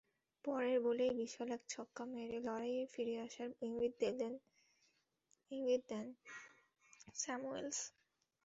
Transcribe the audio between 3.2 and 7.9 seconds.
আসার ইঙ্গিত দেন স্যামুয়েলস।